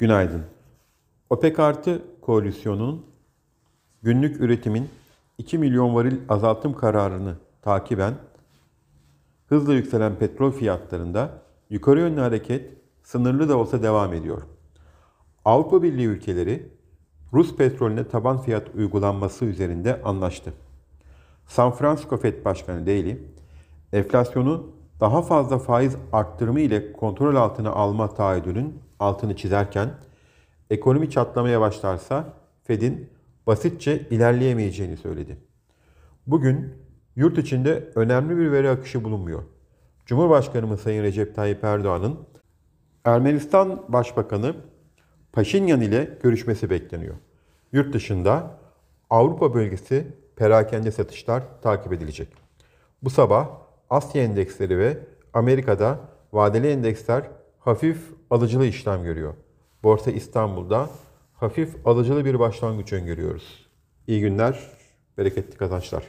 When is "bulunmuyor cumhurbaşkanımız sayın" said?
39.04-41.02